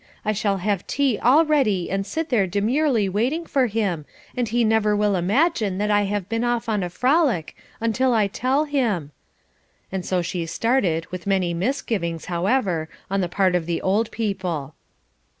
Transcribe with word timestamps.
I 0.25 0.31
shall 0.31 0.57
have 0.57 0.87
tea 0.87 1.19
all 1.19 1.45
ready 1.45 1.91
and 1.91 2.03
sit 2.07 2.29
there 2.29 2.47
demurely 2.47 3.07
waiting 3.07 3.45
for 3.45 3.67
him, 3.67 4.07
and 4.35 4.47
he 4.49 4.63
never 4.63 4.95
will 4.95 5.15
imagine 5.15 5.77
that 5.77 5.91
I 5.91 6.05
have 6.05 6.27
been 6.27 6.43
off 6.43 6.67
on 6.67 6.81
a 6.81 6.89
frolic 6.89 7.55
until 7.79 8.11
I 8.11 8.25
tell 8.25 8.65
him." 8.65 9.11
And 9.91 10.03
so 10.03 10.23
she 10.23 10.47
started, 10.47 11.05
with 11.11 11.27
many 11.27 11.53
misgivings, 11.53 12.25
however, 12.25 12.89
on 13.11 13.21
the 13.21 13.29
part 13.29 13.53
of 13.53 13.67
the 13.67 13.79
old 13.79 14.09
people. 14.09 14.73